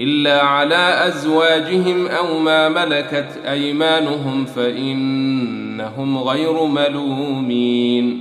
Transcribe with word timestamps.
إلا 0.00 0.42
على 0.42 1.06
أزواجهم 1.06 2.06
أو 2.06 2.38
ما 2.38 2.68
ملكت 2.68 3.40
أيمانهم 3.50 4.44
فإنهم 4.44 6.18
غير 6.18 6.64
ملومين. 6.64 8.20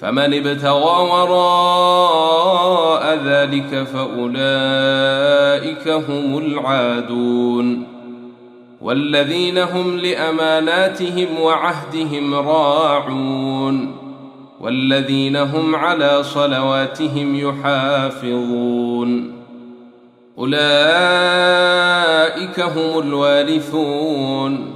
فمن 0.00 0.34
ابتغى 0.34 1.10
وراء 1.10 3.18
ذلك 3.24 3.86
فأولئك 3.94 5.88
هم 5.88 6.38
العادون. 6.38 7.86
والذين 8.80 9.58
هم 9.58 9.98
لأماناتهم 9.98 11.40
وعهدهم 11.40 12.34
راعون. 12.34 13.96
والذين 14.60 15.36
هم 15.36 15.76
على 15.76 16.22
صلواتهم 16.22 17.36
يحافظون. 17.36 19.43
أولئك 20.38 20.60
هم 22.60 22.98
الوارثون 22.98 24.74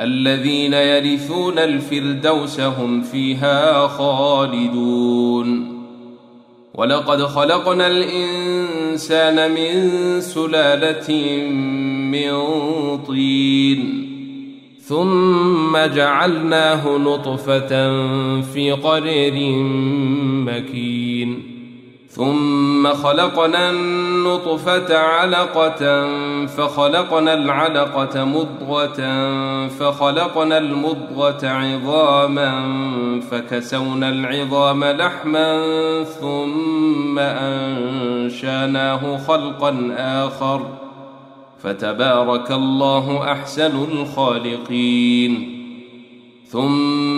الذين 0.00 0.72
يرثون 0.72 1.58
الفردوس 1.58 2.60
هم 2.60 3.02
فيها 3.02 3.88
خالدون. 3.88 5.78
ولقد 6.74 7.22
خلقنا 7.22 7.86
الإنسان 7.86 9.50
من 9.50 9.90
سلالة 10.20 11.12
من 12.10 12.32
طين 13.06 14.08
ثم 14.80 15.76
جعلناه 15.76 16.98
نطفة 16.98 17.68
في 18.40 18.72
قرير 18.72 19.52
مكين. 20.46 21.57
ثم 22.08 22.92
خلقنا 22.92 23.70
النطفة 23.70 24.98
علقة 24.98 26.06
فخلقنا 26.46 27.34
العلقة 27.34 28.24
مضغة 28.24 28.98
فخلقنا 29.68 30.58
المضغة 30.58 31.48
عظاما 31.48 32.50
فكسونا 33.30 34.08
العظام 34.08 34.84
لحما 34.84 35.64
ثم 36.04 37.18
أنشأناه 37.18 39.16
خلقا 39.26 39.94
آخر 39.98 40.60
فتبارك 41.62 42.52
الله 42.52 43.32
أحسن 43.32 43.84
الخالقين. 43.92 45.54
ثم 46.50 47.17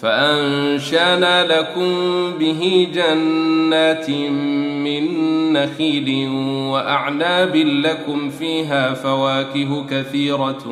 فأنشأنا 0.00 1.46
لكم 1.46 1.90
به 2.38 2.88
جنات 2.94 4.10
من 4.10 5.04
نخيل 5.52 6.28
وأعناب 6.72 7.56
لكم 7.56 8.30
فيها 8.30 8.94
فواكه 8.94 9.86
كثيرة 9.90 10.62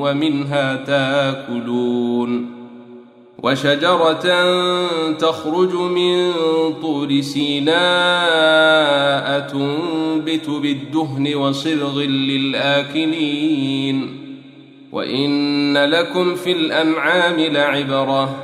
ومنها 0.00 0.76
تاكلون 0.76 2.50
وشجرة 3.42 4.24
تخرج 5.12 5.74
من 5.74 6.32
طور 6.82 7.20
سيناء 7.20 7.74
تنبت 9.40 10.50
بالدهن 10.50 11.34
وصبغ 11.34 12.00
للآكلين 12.02 13.44
وإن 14.92 15.76
لكم 15.76 16.34
في 16.34 16.52
الأنعام 16.52 17.40
لعبرة 17.40 18.43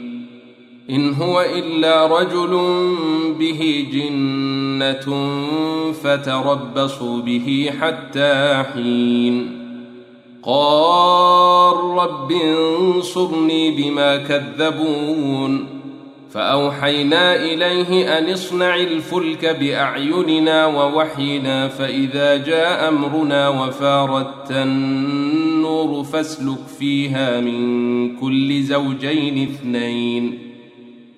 إن 0.91 1.13
هو 1.13 1.41
إلا 1.41 2.19
رجل 2.19 2.59
به 3.39 3.87
جنة 3.93 5.31
فتربصوا 5.91 7.21
به 7.21 7.69
حتى 7.81 8.63
حين. 8.73 9.61
قال 10.43 11.77
رب 12.03 12.31
انصرني 12.31 13.71
بما 13.71 14.17
كذبون. 14.17 15.81
فأوحينا 16.31 17.35
إليه 17.35 18.17
أن 18.17 18.31
اصنع 18.31 18.75
الفلك 18.75 19.45
بأعيننا 19.45 20.65
ووحينا 20.65 21.67
فإذا 21.67 22.37
جاء 22.37 22.89
أمرنا 22.89 23.49
وفاردت 23.49 24.51
النور 24.51 26.03
فاسلك 26.03 26.67
فيها 26.79 27.41
من 27.41 28.15
كل 28.15 28.61
زوجين 28.61 29.43
اثنين. 29.43 30.50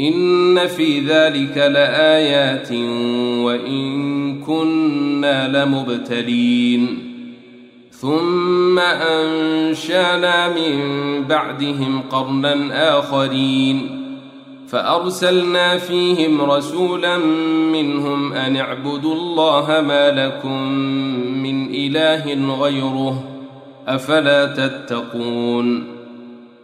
إن 0.00 0.66
في 0.66 1.00
ذلك 1.00 1.56
لآيات 1.56 2.72
وإن 3.44 4.40
كنا 4.40 5.64
لمبتلين. 5.64 6.98
ثم 7.90 8.78
أنشأنا 8.78 10.48
من 10.48 10.74
بعدهم 11.24 12.02
قرنا 12.10 12.98
آخرين. 12.98 14.00
فأرسلنا 14.68 15.78
فيهم 15.78 16.42
رسولا 16.42 17.18
منهم 17.72 18.32
أن 18.32 18.56
اعبدوا 18.56 19.14
الله 19.14 19.84
ما 19.88 20.26
لكم 20.26 20.72
من 21.42 21.74
إله 21.74 22.54
غيره 22.62 23.24
أفلا 23.88 24.46
تتقون. 24.46 25.99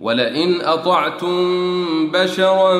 ولئن 0.00 0.60
أطعتم 0.60 2.10
بشرا 2.10 2.78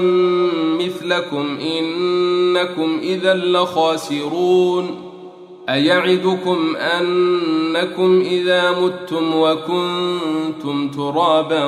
مثلكم 0.79 1.59
إنكم 1.61 2.99
إذا 3.03 3.35
لخاسرون 3.35 5.09
أيعدكم 5.69 6.77
أنكم 6.77 8.21
إذا 8.21 8.81
متم 8.81 9.35
وكنتم 9.35 10.89
ترابا 10.91 11.65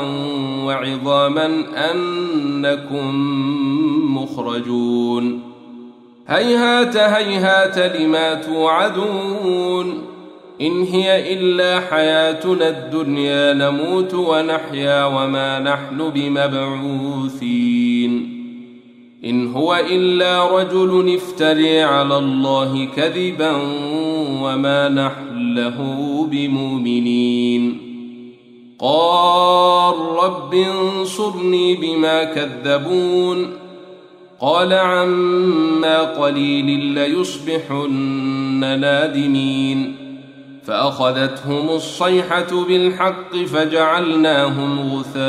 وعظاما 0.64 1.64
أنكم 1.90 3.14
مخرجون 4.16 5.40
هيهات 6.28 6.96
هيهات 6.96 7.78
لما 7.78 8.34
توعدون 8.34 10.09
إن 10.60 10.82
هي 10.82 11.32
إلا 11.32 11.80
حياتنا 11.80 12.68
الدنيا 12.68 13.52
نموت 13.52 14.14
ونحيا 14.14 15.04
وما 15.04 15.58
نحن 15.58 16.10
بمبعوثين. 16.14 18.10
إن 19.24 19.52
هو 19.52 19.80
إلا 19.90 20.58
رجل 20.58 21.14
افتري 21.14 21.82
على 21.82 22.18
الله 22.18 22.88
كذبا 22.96 23.52
وما 24.42 24.88
نحن 24.88 25.54
له 25.54 25.78
بمؤمنين. 26.30 27.78
قال 28.78 29.94
رب 30.24 30.54
انصرني 30.54 31.74
بما 31.74 32.24
كذبون. 32.24 33.46
قال 34.40 34.72
عما 34.72 36.00
قليل 36.00 36.80
ليصبحن 36.80 38.80
نادمين. 38.80 39.99
فأخذتهم 40.70 41.70
الصيحة 41.70 42.64
بالحق 42.68 43.36
فجعلناهم 43.36 44.94
غثاء 44.94 45.20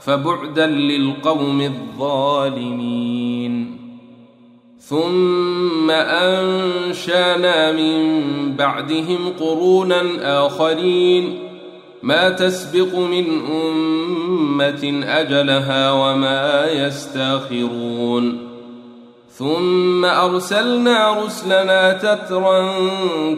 فبعدا 0.00 0.66
للقوم 0.66 1.60
الظالمين. 1.60 3.52
ثم 4.78 5.90
أنشأنا 5.90 7.72
من 7.72 8.16
بعدهم 8.56 9.32
قرونا 9.40 10.02
آخرين. 10.46 11.38
ما 12.02 12.28
تسبق 12.28 12.98
من 12.98 13.26
أمة 13.52 15.02
أجلها 15.04 15.92
وما 15.92 16.66
يستاخرون. 16.72 18.51
ثم 19.38 20.04
أرسلنا 20.04 21.24
رسلنا 21.24 21.92
تترا 21.92 22.72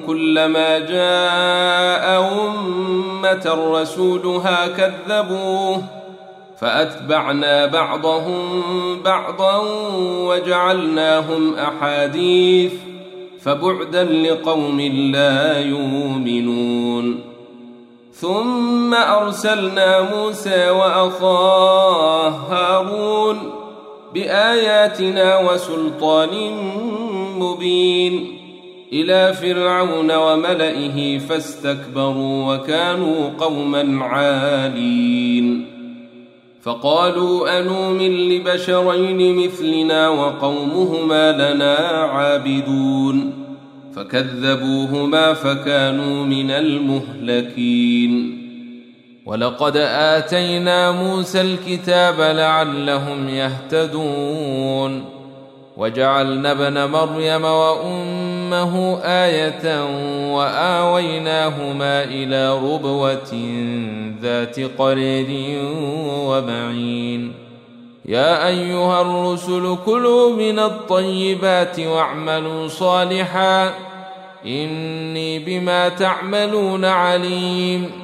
كلما 0.06 0.78
جاء 0.78 2.32
أمة 2.32 3.58
رسولها 3.70 4.66
كذبوه 4.66 5.82
فأتبعنا 6.60 7.66
بعضهم 7.66 8.42
بعضا 9.02 9.62
وجعلناهم 10.02 11.54
أحاديث 11.54 12.72
فبعدا 13.40 14.04
لقوم 14.04 14.80
لا 14.80 15.58
يؤمنون. 15.58 17.20
ثم 18.12 18.94
أرسلنا 18.94 20.00
موسى 20.00 20.70
وأخاه 20.70 22.28
هارون 22.28 23.53
بآياتنا 24.14 25.52
وسلطان 25.52 26.30
مبين. 27.38 28.38
إلى 28.92 29.32
فرعون 29.32 30.16
وملئه 30.16 31.18
فاستكبروا 31.18 32.54
وكانوا 32.54 33.28
قوما 33.38 34.04
عالين. 34.04 35.66
فقالوا 36.62 37.60
انومن 37.60 38.28
لبشرين 38.28 39.44
مثلنا 39.44 40.08
وقومهما 40.08 41.32
لنا 41.32 41.74
عابدون. 41.88 43.32
فكذبوهما 43.96 45.32
فكانوا 45.32 46.24
من 46.24 46.50
المهلكين. 46.50 48.43
ولقد 49.26 49.76
آتينا 49.76 50.90
موسى 50.90 51.40
الكتاب 51.40 52.20
لعلهم 52.20 53.28
يهتدون. 53.28 55.04
وجعلنا 55.76 56.52
ابن 56.52 56.90
مريم 56.90 57.44
وأمه 57.44 58.98
آية 59.04 59.84
وآويناهما 60.34 62.04
إلى 62.04 62.58
ربوة 62.58 63.34
ذات 64.22 64.60
قرير 64.78 65.26
ومعين. 66.06 67.32
يا 68.06 68.46
أيها 68.46 69.02
الرسل 69.02 69.76
كلوا 69.86 70.36
من 70.36 70.58
الطيبات 70.58 71.80
واعملوا 71.80 72.68
صالحا. 72.68 73.70
إني 74.46 75.38
بما 75.38 75.88
تعملون 75.88 76.84
عليم. 76.84 78.03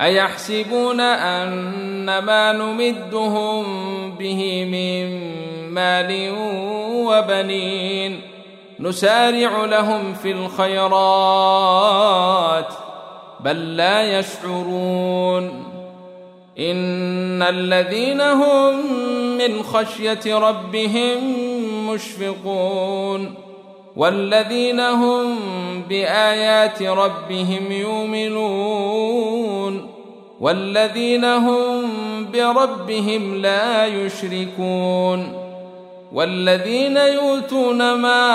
أيحسبون 0.00 1.00
ان 1.00 2.18
ما 2.18 2.52
نمدهم 2.52 3.64
به 4.16 4.64
من 4.64 5.34
مال 5.74 6.34
وبنين 7.06 8.20
نسارع 8.80 9.64
لهم 9.64 10.14
في 10.14 10.32
الخيرات 10.32 11.74
بل 13.40 13.76
لا 13.76 14.18
يشعرون 14.18 15.64
إن 16.58 17.42
الذين 17.42 18.20
هم 18.20 18.86
من 19.38 19.62
خشية 19.62 20.38
ربهم 20.38 21.18
مشفقون 21.90 23.34
والذين 23.96 24.80
هم 24.80 25.38
بآيات 25.88 26.82
ربهم 26.82 27.72
يؤمنون 27.72 29.43
والذين 30.40 31.24
هم 31.24 31.84
بربهم 32.32 33.34
لا 33.34 33.86
يشركون 33.86 35.44
والذين 36.14 36.96
يؤتون 36.96 37.94
ما 37.94 38.28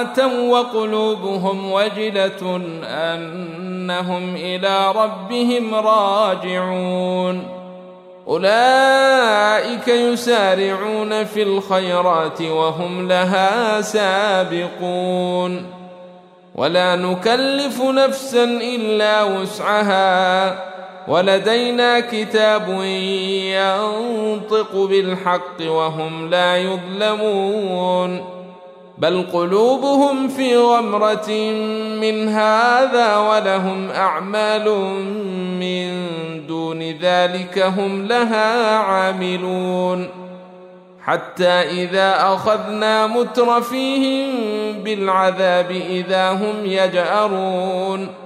آتوا 0.00 0.58
وقلوبهم 0.58 1.72
وجلة 1.72 2.60
أنهم 2.84 4.36
إلى 4.36 4.92
ربهم 4.92 5.74
راجعون. 5.74 7.48
أولئك 8.28 9.88
يسارعون 9.88 11.24
في 11.24 11.42
الخيرات 11.42 12.42
وهم 12.42 13.08
لها 13.08 13.80
سابقون. 13.80 15.66
ولا 16.54 16.96
نكلف 16.96 17.82
نفسا 17.82 18.44
إلا 18.44 19.22
وسعها. 19.22 20.75
ولدينا 21.08 22.00
كتاب 22.00 22.68
ينطق 23.54 24.74
بالحق 24.74 25.60
وهم 25.60 26.30
لا 26.30 26.56
يظلمون 26.56 28.36
بل 28.98 29.26
قلوبهم 29.32 30.28
في 30.28 30.56
غمرة 30.56 31.30
من 32.00 32.28
هذا 32.28 33.16
ولهم 33.16 33.90
أعمال 33.90 34.68
من 35.60 36.06
دون 36.46 36.82
ذلك 36.82 37.58
هم 37.58 38.06
لها 38.06 38.76
عاملون 38.76 40.08
حتى 41.04 41.48
إذا 41.48 42.16
أخذنا 42.34 43.06
مترفيهم 43.06 44.32
بالعذاب 44.82 45.70
إذا 45.70 46.30
هم 46.30 46.54
يجأرون 46.64 48.25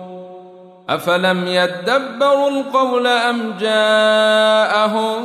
أفلم 0.91 1.47
يدبروا 1.47 2.49
القول 2.49 3.07
أم 3.07 3.53
جاءهم 3.59 5.23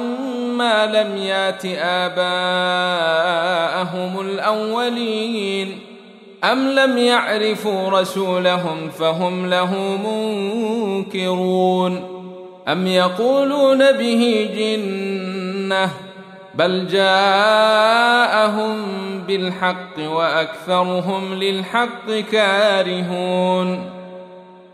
ما 0.59 0.87
لم 0.87 1.17
يات 1.17 1.65
آباءهم 1.81 3.01
الأولين؟ 4.21 5.79
أم 6.45 6.69
لم 6.69 6.99
يعرفوا 6.99 7.91
رسولهم 7.91 8.91
فهم 8.91 9.51
له 9.51 9.75
منكرون؟ 10.97 12.17
أم 12.69 12.87
يقولون 12.87 13.93
به 13.93 14.51
جنة 14.57 15.91
بل 16.55 16.87
جاءهم 16.87 18.77
بالحق 19.27 19.99
وأكثرهم 19.99 21.35
للحق 21.35 22.11
كارهون؟ 22.33 23.96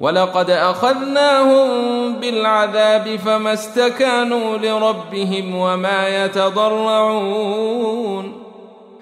ولقد 0.00 0.50
أخذناهم 0.50 1.68
بالعذاب 2.14 3.16
فما 3.16 3.52
استكانوا 3.52 4.58
لربهم 4.58 5.54
وما 5.54 6.24
يتضرعون 6.24 7.68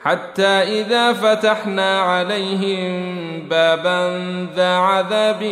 حتى 0.03 0.47
إذا 0.47 1.13
فتحنا 1.13 2.01
عليهم 2.01 3.17
بابا 3.49 4.27
ذا 4.57 4.77
عذاب 4.77 5.43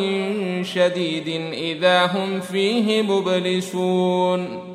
شديد 0.62 1.52
إذا 1.52 2.06
هم 2.06 2.40
فيه 2.40 3.02
مبلسون 3.02 4.74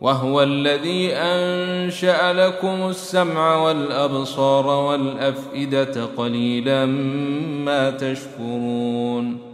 وهو 0.00 0.42
الذي 0.42 1.12
أنشأ 1.12 2.32
لكم 2.32 2.88
السمع 2.88 3.56
والأبصار 3.56 4.66
والأفئدة 4.66 6.04
قليلا 6.16 6.86
ما 7.64 7.90
تشكرون 7.90 9.53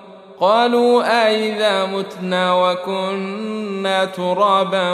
قالوا 0.41 1.03
أإذا 1.27 1.85
متنا 1.85 2.53
وكنا 2.53 4.05
ترابا 4.05 4.93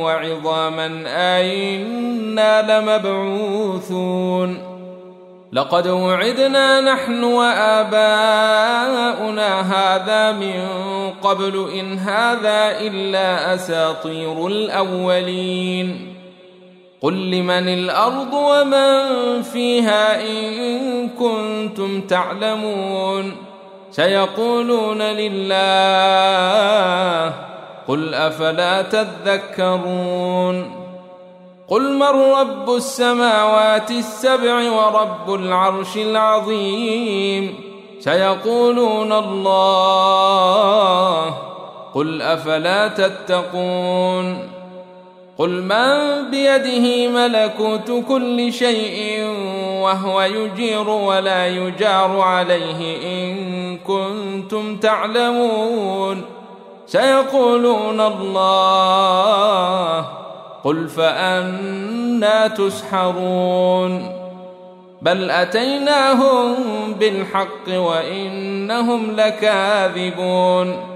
وعظاما 0.00 1.04
أئنا 1.06 2.80
لمبعوثون 2.80 4.58
لقد 5.52 5.88
وعدنا 5.88 6.80
نحن 6.80 7.24
وآباؤنا 7.24 7.90
هذا 9.60 10.32
من 10.32 10.68
قبل 11.22 11.68
إن 11.78 11.98
هذا 11.98 12.80
إلا 12.80 13.54
أساطير 13.54 14.46
الأولين 14.46 16.16
قل 17.00 17.30
لمن 17.30 17.68
الأرض 17.68 18.34
ومن 18.34 19.42
فيها 19.42 20.20
إن 20.20 21.08
كنتم 21.08 22.00
تعلمون 22.00 23.45
سيقولون 23.96 25.02
لله 25.02 25.56
قل 27.88 28.14
أفلا 28.14 28.82
تذكرون 28.82 30.70
قل 31.68 31.94
من 31.94 32.32
رب 32.32 32.74
السماوات 32.74 33.90
السبع 33.90 34.70
ورب 34.70 35.34
العرش 35.34 35.96
العظيم 35.96 37.54
سيقولون 38.00 39.12
الله 39.12 39.74
قل 41.94 42.22
أفلا 42.22 42.88
تتقون 42.88 44.55
قل 45.38 45.62
من 45.62 46.30
بيده 46.30 47.08
ملكوت 47.08 48.04
كل 48.08 48.52
شيء 48.52 49.26
وهو 49.82 50.22
يجير 50.22 50.88
ولا 50.88 51.46
يجار 51.46 52.20
عليه 52.20 52.96
ان 53.06 53.78
كنتم 53.78 54.76
تعلمون 54.76 56.22
سيقولون 56.86 58.00
الله 58.00 60.06
قل 60.64 60.88
فأنا 60.88 62.46
تسحرون 62.46 64.12
بل 65.02 65.30
أتيناهم 65.30 66.54
بالحق 67.00 67.68
وإنهم 67.68 69.16
لكاذبون 69.16 70.95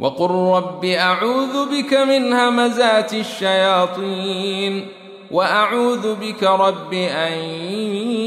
وقل 0.00 0.30
رب 0.30 0.84
أعوذ 0.84 1.68
بك 1.70 1.94
من 1.94 2.32
همزات 2.32 3.14
الشياطين 3.14 4.88
وأعوذ 5.30 6.14
بك 6.14 6.42
رب 6.42 6.92
أن 6.92 7.32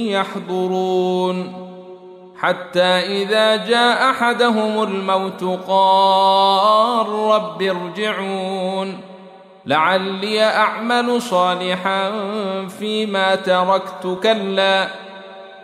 يحضرون 0.08 1.54
حتى 2.40 2.82
إذا 3.24 3.56
جاء 3.56 4.10
أحدهم 4.10 4.84
الموت 4.84 5.44
قال 5.68 7.10
رب 7.10 7.62
ارجعون 7.62 8.98
لعلي 9.66 10.44
أعمل 10.44 11.22
صالحا 11.22 12.12
فيما 12.80 13.36
تركت 13.36 14.20
كلا 14.24 14.88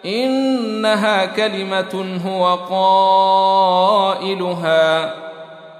إنها 0.05 1.25
كلمة 1.25 2.19
هو 2.25 2.55
قائلها 4.15 5.26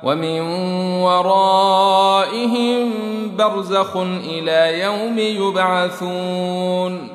ومن 0.08 0.40
ورائهم 1.04 2.92
برزخ 3.38 3.98
إلى 3.98 4.80
يوم 4.80 5.20
يبعثون. 5.20 7.10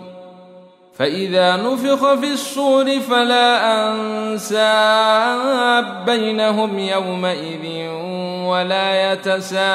فإذا 0.99 1.57
نفخ 1.57 2.15
في 2.15 2.33
الصور 2.33 3.01
فلا 3.01 3.75
انساب 3.89 6.05
بينهم 6.05 6.79
يومئذ 6.79 7.89
ولا 8.47 9.13
يتساءلون. 9.13 9.73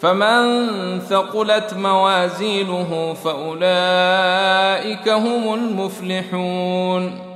فمن 0.00 0.60
ثقلت 1.00 1.74
موازينه 1.74 3.14
فأولئك 3.24 5.08
هم 5.08 5.54
المفلحون. 5.54 7.31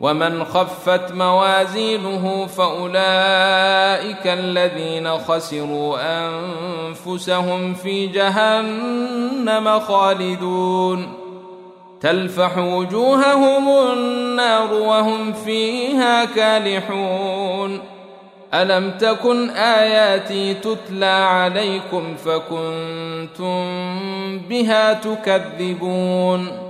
ومن 0.00 0.44
خفت 0.44 1.12
موازينه 1.12 2.46
فأولئك 2.46 4.26
الذين 4.26 5.18
خسروا 5.18 5.98
أنفسهم 6.00 7.74
في 7.74 8.06
جهنم 8.06 9.80
خالدون. 9.80 11.12
تلفح 12.00 12.58
وجوههم 12.58 13.92
النار 13.92 14.74
وهم 14.74 15.32
فيها 15.32 16.24
كالحون. 16.24 17.80
ألم 18.54 18.90
تكن 18.90 19.50
آياتي 19.50 20.54
تتلى 20.54 21.06
عليكم 21.06 22.16
فكنتم 22.16 23.64
بها 24.48 24.92
تكذبون؟ 24.92 26.69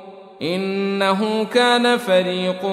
إنه 0.41 1.43
كان 1.43 1.97
فريق 1.97 2.65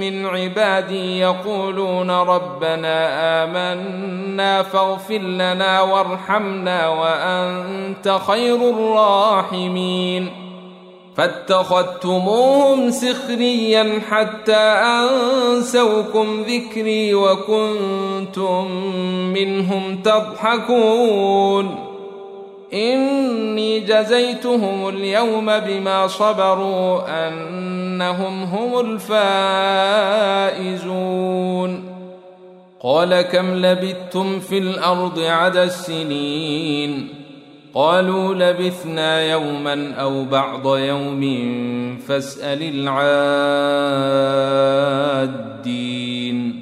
من 0.00 0.26
عبادي 0.26 1.18
يقولون 1.18 2.10
ربنا 2.10 3.08
آمنا 3.44 4.62
فاغفر 4.62 5.18
لنا 5.18 5.80
وارحمنا 5.80 6.88
وأنت 6.88 8.18
خير 8.26 8.54
الراحمين. 8.54 10.30
فاتخذتموهم 11.16 12.90
سخريا 12.90 14.00
حتى 14.10 14.54
أنسوكم 14.54 16.42
ذكري 16.42 17.14
وكنتم 17.14 18.70
منهم 19.32 20.02
تضحكون. 20.02 21.91
إني 22.74 23.80
جزيتهم 23.80 24.88
اليوم 24.88 25.58
بما 25.58 26.06
صبروا 26.06 27.28
أنهم 27.28 28.42
هم 28.42 28.80
الفائزون. 30.50 30.82
قال 32.80 33.22
كم 33.22 33.54
لبثتم 33.54 34.40
في 34.40 34.58
الأرض 34.58 35.18
عدد 35.18 35.56
السنين 35.56 37.08
قالوا 37.74 38.34
لبثنا 38.34 39.22
يوما 39.30 39.94
أو 39.94 40.24
بعض 40.24 40.76
يوم 40.76 41.22
فاسأل 42.08 42.62
العادين. 45.62 46.61